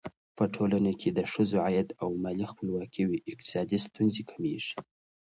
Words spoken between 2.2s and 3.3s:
مالي خپلواکي وي،